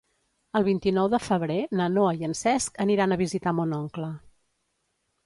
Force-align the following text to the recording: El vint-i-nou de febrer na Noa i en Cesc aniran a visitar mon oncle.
El 0.59 0.63
vint-i-nou 0.67 1.09
de 1.13 1.19
febrer 1.25 1.57
na 1.79 1.87
Noa 1.97 2.13
i 2.21 2.25
en 2.29 2.33
Cesc 2.39 2.81
aniran 2.87 3.13
a 3.13 3.19
visitar 3.23 3.55
mon 3.59 3.77
oncle. 3.81 4.09